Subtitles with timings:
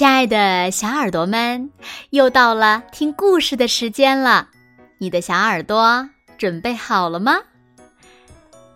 [0.00, 1.70] 亲爱的小耳朵们，
[2.08, 4.48] 又到了听故事的时间了。
[4.96, 7.36] 你的小耳朵准备好了吗？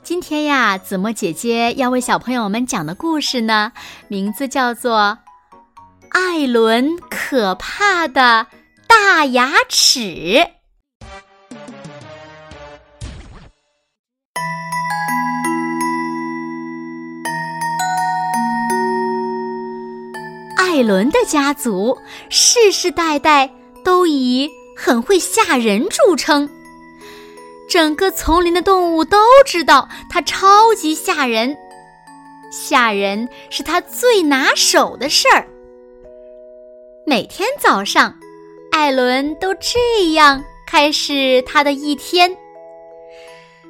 [0.03, 3.73] 今天呀，子墨姐姐要为小朋友们讲的故事呢，
[4.07, 5.17] 名字叫做
[6.11, 8.47] 《艾伦可怕的
[8.87, 10.01] 大牙齿》。
[20.75, 21.97] 艾伦的家族
[22.29, 23.49] 世世代代
[23.85, 26.51] 都以很会吓人著称，
[27.69, 31.57] 整个丛林的动物都知道他超级吓人，
[32.51, 35.47] 吓人是他最拿手的事儿。
[37.07, 38.13] 每天早上，
[38.73, 42.37] 艾伦都这样开始他的一天。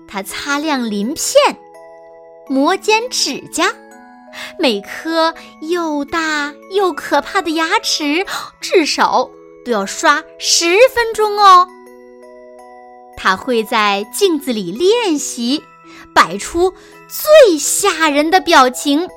[0.09, 1.59] 他擦亮鳞片，
[2.49, 3.71] 磨尖指甲。
[4.59, 8.25] 每颗又大又可怕的牙齿，
[8.61, 9.31] 至少
[9.65, 11.69] 都要刷十分钟哦。
[13.17, 15.63] 他会在镜子里练习，
[16.15, 16.73] 摆出
[17.09, 19.09] 最吓人的表情。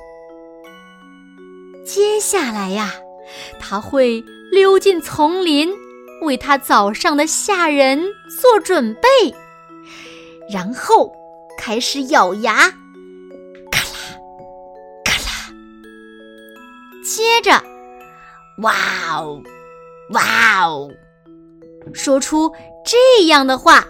[1.84, 2.94] 接下来呀，
[3.58, 5.70] 他会溜进丛林，
[6.22, 8.02] 为他早上的吓人
[8.40, 9.08] 做准备，
[10.52, 11.12] 然后
[11.58, 12.72] 开始咬牙。
[17.08, 17.62] 接着，
[18.58, 18.74] 哇
[19.16, 19.42] 哦，
[20.10, 20.90] 哇哦，
[21.94, 22.52] 说出
[22.84, 23.82] 这样的话：“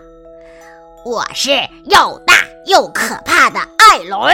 [1.05, 1.51] 我是
[1.87, 4.33] 又大又可怕的艾伦，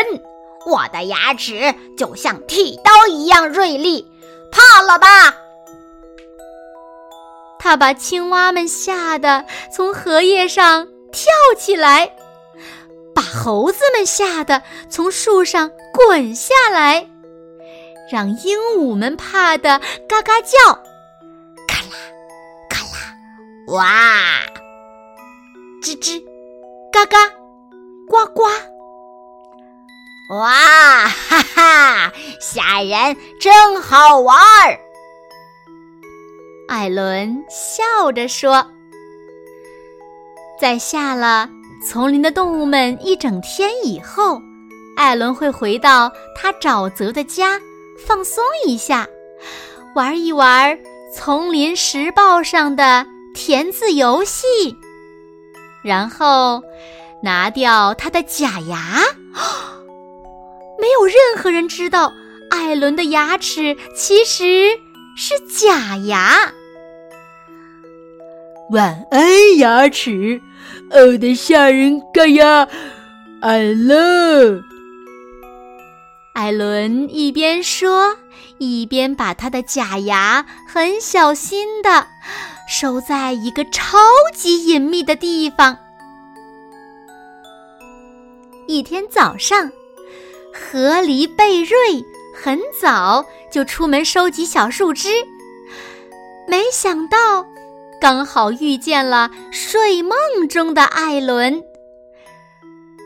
[0.66, 4.06] 我的牙齿就像剃刀一样锐利，
[4.52, 5.34] 怕了吧？”
[7.58, 12.14] 他把青蛙们吓得从荷叶上跳起来，
[13.14, 17.08] 把猴子们吓得从树上滚下来。
[18.10, 20.74] 让鹦鹉们怕得嘎嘎叫，
[21.66, 21.96] 咔啦
[22.68, 23.14] 咔啦，
[23.68, 23.82] 哇！
[25.82, 26.22] 吱吱，
[26.92, 27.16] 嘎嘎，
[28.08, 28.42] 呱呱，
[30.38, 32.12] 哇哈哈！
[32.40, 34.78] 吓人，真好玩儿。
[36.68, 38.66] 艾伦笑着说
[40.60, 41.48] ：“在吓了
[41.86, 44.40] 丛林的动物们一整天以后，
[44.96, 47.60] 艾伦会回到他沼泽的家。”
[47.98, 49.06] 放松一下，
[49.94, 50.76] 玩一玩
[51.14, 54.46] 《丛林时报》上的填字游戏，
[55.82, 56.62] 然后
[57.22, 59.02] 拿掉他的假牙。
[60.80, 62.12] 没有任何人知道
[62.50, 64.70] 艾伦的牙齿其实
[65.16, 66.52] 是假牙。
[68.70, 70.40] 晚安，牙齿，
[70.90, 72.00] 呕的吓人！
[72.12, 72.68] 嘎呀，
[73.40, 74.62] 艾伦。
[76.34, 78.16] 艾伦一边说，
[78.58, 82.08] 一边把他的假牙很小心的
[82.68, 83.98] 收在一个超
[84.34, 85.78] 级隐秘的地方。
[88.66, 89.70] 一天早上，
[90.52, 95.08] 河狸贝瑞很早就出门收集小树枝，
[96.48, 97.46] 没想到
[98.00, 100.18] 刚好遇见了睡梦
[100.48, 101.62] 中的艾伦。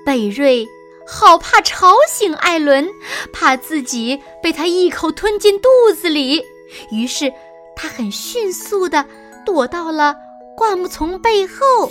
[0.06, 0.66] 贝瑞。
[1.10, 2.86] 好怕吵醒艾伦，
[3.32, 6.44] 怕自己被他一口吞进肚子里，
[6.92, 7.32] 于是
[7.74, 9.04] 他很迅速的
[9.46, 10.14] 躲到了
[10.54, 11.90] 灌木丛背后。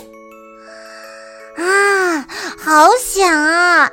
[1.56, 2.24] 啊，
[2.56, 3.90] 好响啊！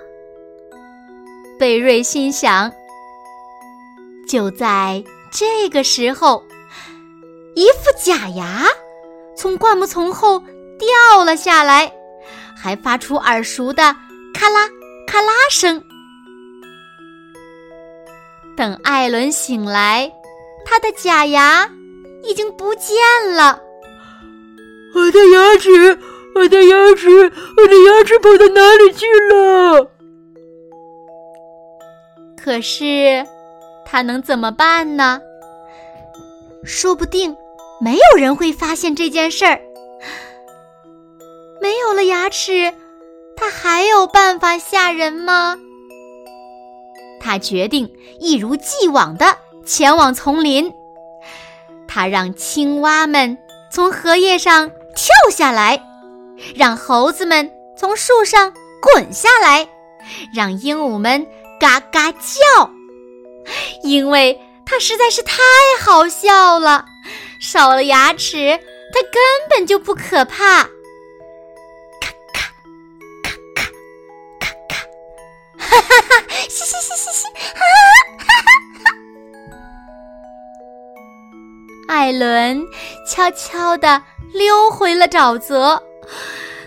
[1.58, 2.72] 贝瑞心想。
[4.30, 6.44] 就在这个时候，
[7.56, 8.68] 一副假牙
[9.36, 10.40] 从灌木丛后
[10.78, 11.92] 掉了下来，
[12.56, 13.96] 还发出耳熟的
[14.34, 14.70] 咔啦。
[15.16, 15.82] 咔啦声。
[18.58, 20.12] 等艾伦醒来，
[20.66, 21.72] 他的假牙
[22.22, 22.98] 已经不见
[23.34, 23.62] 了。
[24.94, 25.98] 我的牙齿，
[26.36, 29.90] 我的牙齿，我的牙齿跑到哪里去了？
[32.36, 33.26] 可是，
[33.86, 35.22] 他能怎么办呢？
[36.66, 37.34] 说不定
[37.80, 39.62] 没有人会发现这件事儿。
[41.62, 42.74] 没有了牙齿。
[43.38, 45.58] 他还有办法吓人吗？
[47.20, 50.72] 他决定一如既往的前往丛林。
[51.88, 53.38] 他让青蛙们
[53.72, 55.82] 从荷叶上跳下来，
[56.56, 59.68] 让猴子们从树上滚下来，
[60.36, 61.26] 让鹦鹉们
[61.60, 62.70] 嘎嘎叫。
[63.84, 65.42] 因为他实在是太
[65.80, 66.86] 好笑了，
[67.40, 68.60] 少了牙齿，
[68.94, 70.68] 他根本就不可怕。
[82.06, 82.64] 艾伦
[83.04, 84.00] 悄悄地
[84.32, 85.82] 溜回了沼泽。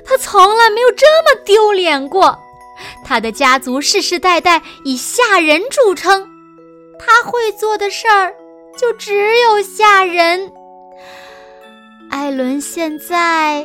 [0.04, 2.36] 他从来没有这么丢脸过。
[3.04, 6.28] 他的家族世世代代以吓人著称，
[6.98, 8.34] 他会做的事儿
[8.76, 10.52] 就只有吓人。
[12.10, 13.64] 艾伦现在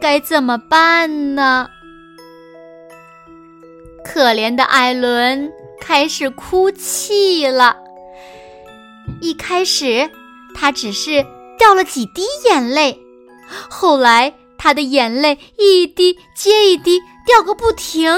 [0.00, 1.68] 该怎么办呢？
[4.04, 7.76] 可怜的艾伦开始哭泣了。
[9.20, 10.08] 一开始，
[10.58, 11.24] 他只是
[11.58, 12.98] 掉了几滴眼泪，
[13.68, 18.10] 后来他的眼泪一滴接一滴掉个不停，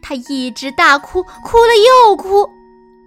[0.00, 2.48] 他一直大哭，哭了又哭，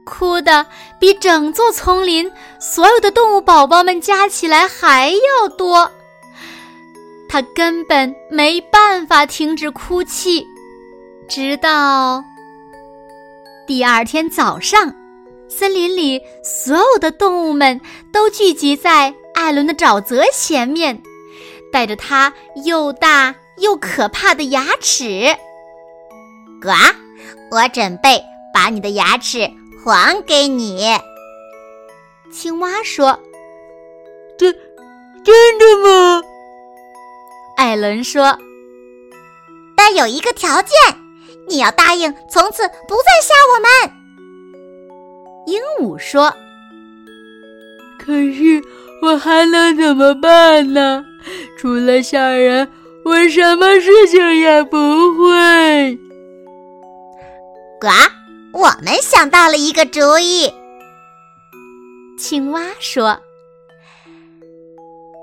[0.05, 0.67] 哭的
[0.99, 5.91] 比整座丛林所有的动物宝宝们加起来还要多。
[7.27, 10.47] 他根本没办法停止哭泣，
[11.27, 12.23] 直到
[13.67, 14.93] 第二天早上。
[15.49, 17.81] 森林里所有的动物们
[18.13, 21.01] 都聚集在艾伦的沼泽前面，
[21.71, 22.33] 带着他
[22.65, 25.35] 又大又可怕的牙齿。
[26.61, 26.69] 呱！
[27.51, 28.23] 我准备
[28.53, 29.49] 把你的牙齿
[29.83, 30.85] 还给你。
[32.31, 33.19] 青蛙说
[34.37, 34.53] ：“真
[35.23, 36.21] 真的吗？”
[37.57, 38.37] 艾伦说
[39.75, 40.69] ：“但有一个条件，
[41.47, 43.95] 你要答应从此不再吓我们。”
[46.11, 46.33] 说
[48.03, 48.59] ：“可是
[49.03, 51.05] 我还能怎么办呢？
[51.55, 52.67] 除了吓人，
[53.05, 54.77] 我什么事情也不
[55.13, 55.95] 会。”
[57.79, 57.89] 呱！
[58.53, 60.51] 我们想到了一个主意。
[62.17, 63.15] 青蛙说：“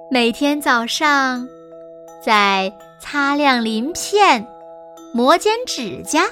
[0.08, 1.48] 每天早上，
[2.24, 4.46] 在擦亮鳞片、
[5.12, 6.26] 磨尖指甲、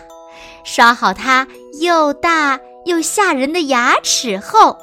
[0.62, 1.44] 刷好它
[1.80, 4.76] 又大。”又吓人的牙齿后，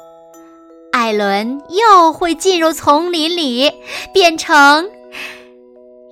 [0.92, 3.70] 艾伦又会进入丛林里，
[4.12, 4.90] 变成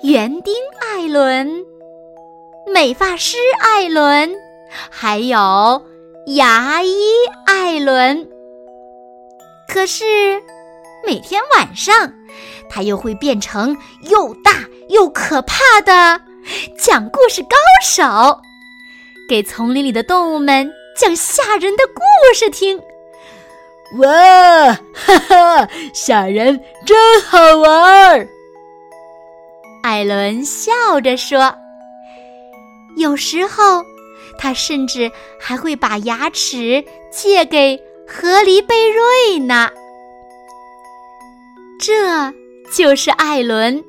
[0.02, 1.64] 园丁艾伦、
[2.72, 4.32] 美发师艾伦，
[4.90, 5.84] 还有
[6.28, 6.94] 牙医
[7.44, 8.28] 艾伦。
[9.68, 10.04] 可是
[11.04, 12.12] 每天晚上，
[12.68, 16.20] 他又会变成又大又可怕的
[16.78, 18.40] 讲故事高手，
[19.28, 20.72] 给丛林里的动物们。
[21.00, 22.02] 讲吓人的故
[22.34, 22.78] 事听，
[23.96, 27.72] 哇，哈哈，吓人真好玩
[28.10, 28.28] 儿！
[29.82, 31.56] 艾伦笑着说
[32.98, 33.82] ：“有时候，
[34.38, 35.10] 他甚至
[35.40, 39.70] 还会把牙齿借给河狸贝瑞呢。”
[41.80, 42.30] 这
[42.70, 43.82] 就是艾伦。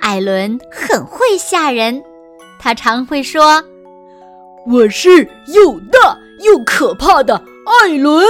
[0.00, 2.02] 艾伦很会吓人，
[2.58, 3.62] 他常会说
[4.66, 7.42] ：“我是又大。”又可怕的
[7.82, 8.26] 艾伦，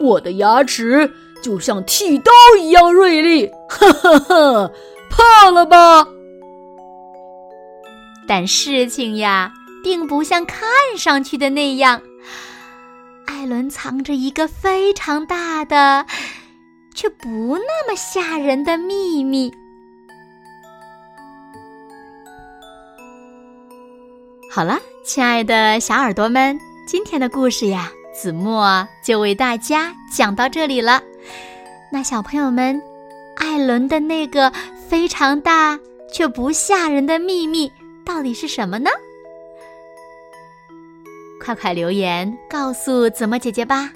[0.00, 1.12] 我的牙齿
[1.42, 4.70] 就像剃刀一样锐利，哈哈哈，
[5.10, 6.06] 怕了吧？
[8.28, 9.52] 但事情呀，
[9.82, 10.60] 并不像看
[10.96, 12.00] 上去的那样。
[13.26, 16.06] 艾伦藏着一个非常大的，
[16.94, 19.52] 却不那么吓人的秘密。
[24.50, 26.71] 好了，亲爱的小耳朵们。
[26.84, 31.00] 今天的故事呀，子墨就为大家讲到这里了。
[31.92, 32.82] 那小朋友们，
[33.36, 34.52] 艾伦的那个
[34.88, 35.78] 非常大
[36.12, 37.70] 却不吓人的秘密
[38.04, 38.90] 到底是什么呢？
[41.40, 43.90] 快快留言告诉子墨姐姐吧。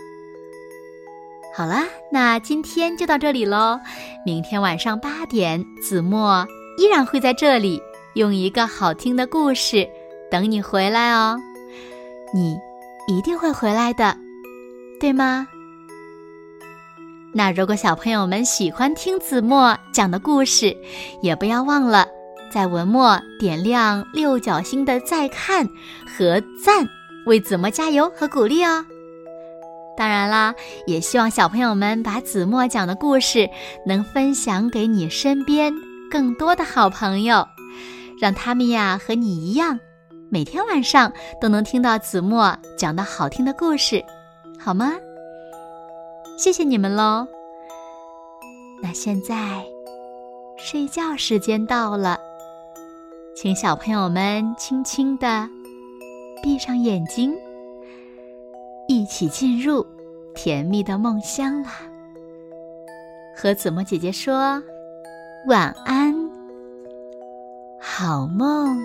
[1.55, 1.83] 好了，
[2.13, 3.81] 那今天就到这里喽。
[4.25, 6.47] 明天晚上八点，子墨
[6.79, 7.83] 依然会在这里
[8.15, 9.89] 用一个好听的故事
[10.31, 11.37] 等你回来哦。
[12.33, 12.57] 你。
[13.07, 14.17] 一定会回来的，
[14.99, 15.47] 对吗？
[17.33, 20.77] 那如果小朋友们喜欢听子墨讲的故事，
[21.23, 22.07] 也不要忘了
[22.51, 25.69] 在文末点亮六角星的再看
[26.07, 26.89] 和赞，
[27.27, 28.85] 为子墨加油和鼓励哦。
[29.97, 30.55] 当然啦，
[30.87, 33.49] 也希望小朋友们把子墨讲的故事
[33.87, 35.73] 能分享给你身边
[36.11, 37.47] 更多的好朋友，
[38.21, 39.79] 让他们呀和你一样。
[40.29, 44.05] 每天晚上都能听到子墨讲的好听的故事，
[44.59, 44.93] 好吗？
[46.37, 47.27] 谢谢你们喽。
[48.83, 49.65] 那现在
[50.57, 52.19] 睡觉时间到了，
[53.37, 55.49] 请小朋友们轻轻的
[56.43, 57.33] 闭上眼睛，
[58.89, 59.87] 一起进入
[60.35, 61.71] 甜蜜的梦乡啦。
[63.37, 64.61] 和子墨姐姐说
[65.47, 66.15] 晚安，
[67.81, 68.77] 好梦。